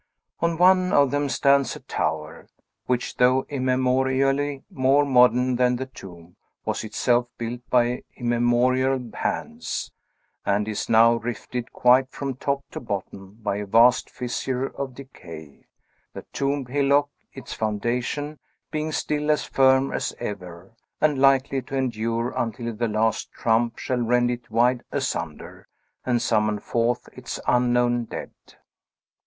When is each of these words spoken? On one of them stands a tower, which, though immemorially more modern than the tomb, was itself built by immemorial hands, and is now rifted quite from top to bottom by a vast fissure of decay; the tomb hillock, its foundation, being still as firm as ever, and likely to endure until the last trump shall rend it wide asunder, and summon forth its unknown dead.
On 0.39 0.57
one 0.57 0.91
of 0.91 1.11
them 1.11 1.29
stands 1.29 1.75
a 1.75 1.79
tower, 1.81 2.49
which, 2.87 3.17
though 3.17 3.45
immemorially 3.49 4.63
more 4.71 5.05
modern 5.05 5.57
than 5.57 5.75
the 5.75 5.85
tomb, 5.85 6.37
was 6.65 6.83
itself 6.83 7.27
built 7.37 7.61
by 7.69 8.01
immemorial 8.15 9.11
hands, 9.13 9.91
and 10.43 10.67
is 10.67 10.89
now 10.89 11.13
rifted 11.17 11.71
quite 11.71 12.09
from 12.09 12.33
top 12.33 12.63
to 12.71 12.79
bottom 12.79 13.35
by 13.43 13.57
a 13.57 13.65
vast 13.67 14.09
fissure 14.09 14.65
of 14.65 14.95
decay; 14.95 15.67
the 16.15 16.23
tomb 16.33 16.65
hillock, 16.65 17.11
its 17.33 17.53
foundation, 17.53 18.39
being 18.71 18.91
still 18.91 19.29
as 19.29 19.43
firm 19.45 19.91
as 19.93 20.15
ever, 20.17 20.71
and 20.99 21.19
likely 21.21 21.61
to 21.61 21.75
endure 21.77 22.31
until 22.35 22.73
the 22.75 22.87
last 22.87 23.31
trump 23.33 23.77
shall 23.77 23.99
rend 24.01 24.31
it 24.31 24.49
wide 24.49 24.81
asunder, 24.91 25.67
and 26.03 26.23
summon 26.23 26.57
forth 26.59 27.07
its 27.13 27.39
unknown 27.47 28.05
dead. 28.05 28.31